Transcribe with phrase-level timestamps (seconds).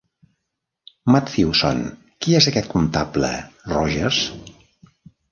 [1.15, 1.83] Matthewson,
[2.25, 3.29] qui és aquest comptable,
[3.75, 4.23] Rogers.